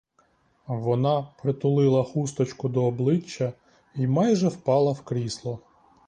[0.67, 3.53] Вона притулила хусточку до обличчя
[3.95, 5.59] й майже впала в крісло.